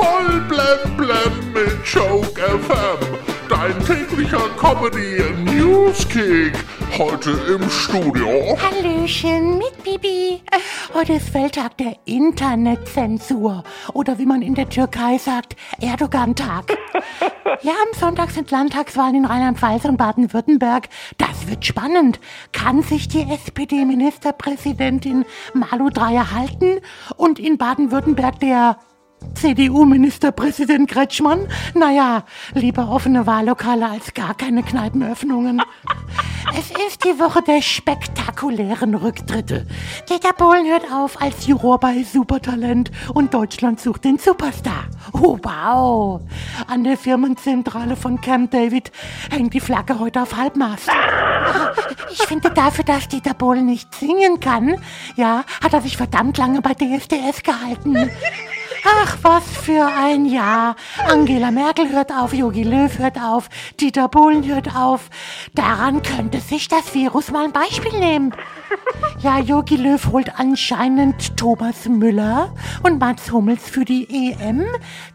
[0.00, 3.18] Voll blem blem mit Joke FM.
[3.50, 6.54] Dein täglicher Comedy Newskick.
[6.96, 8.56] Heute im Studio.
[8.58, 10.40] Hallöchen mit Bibi.
[10.94, 13.62] Heute ist Welttag der Internetzensur.
[13.92, 16.78] Oder wie man in der Türkei sagt, Erdogan-Tag.
[17.62, 20.88] Ja, am Sonntag sind Landtagswahlen in Rheinland-Pfalz und Baden-Württemberg.
[21.18, 22.20] Das wird spannend.
[22.52, 26.80] Kann sich die SPD-Ministerpräsidentin Malu Dreyer halten
[27.16, 28.78] und in Baden-Württemberg der
[29.34, 31.48] CDU-Ministerpräsident Kretschmann?
[31.74, 32.24] Naja,
[32.54, 35.62] lieber offene Wahllokale als gar keine Kneipenöffnungen.
[36.56, 39.66] Es ist die Woche der spektakulären Rücktritte.
[40.08, 44.84] Dieter Bohlen hört auf als Juror bei Supertalent und Deutschland sucht den Superstar.
[45.12, 46.20] Oh, wow.
[46.66, 48.90] An der Firmenzentrale von Camp David
[49.30, 50.88] hängt die Flagge heute auf Halbmast.
[52.10, 54.76] Ich finde dafür, dass Dieter Bohlen nicht singen kann,
[55.16, 58.10] ja, hat er sich verdammt lange bei DSDS gehalten.
[58.84, 60.76] Ach, was für ein Jahr.
[61.08, 65.10] Angela Merkel hört auf, Jogi Löw hört auf, Dieter Bohlen hört auf.
[65.54, 68.34] Daran könnte sich das Virus mal ein Beispiel nehmen.
[69.22, 74.64] Ja, Jogi Löw holt anscheinend Thomas Müller und Mats Hummels für die EM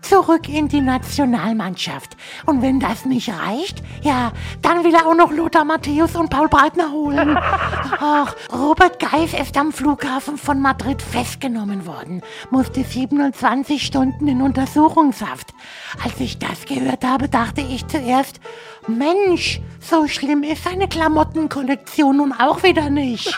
[0.02, 2.16] zurück in die Nationalmannschaft.
[2.46, 6.50] Und wenn das nicht reicht, ja, dann will er auch noch Lothar Matthäus und Paul
[6.50, 7.36] Breitner holen.
[8.00, 15.56] Ach, Robert Geis ist am Flughafen von Madrid festgenommen worden, musste 27 Stunden in Untersuchungshaft.
[16.04, 18.40] Als ich das gehört habe, dachte ich zuerst,
[18.88, 23.36] Mensch, so schlimm ist seine Klamottenkollektion nun auch wieder nicht.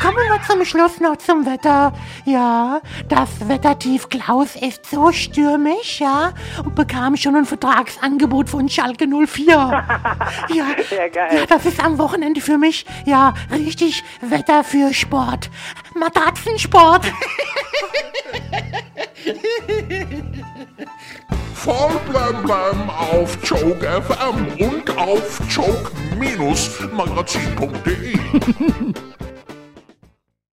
[0.00, 1.92] Kommen wir zum Schluss noch zum Wetter.
[2.24, 6.32] Ja, das Wettertief Klaus ist so stürmisch, ja,
[6.64, 9.46] und bekam schon ein Vertragsangebot von Schalke 04.
[9.46, 11.38] Ja, Ja, geil.
[11.40, 15.50] ja, das ist am Wochenende für mich, ja, richtig Wetter für Sport.
[15.94, 17.06] Matratzensport.
[21.66, 28.18] Voll blem auf Joke FM und auf joke-magazin.de.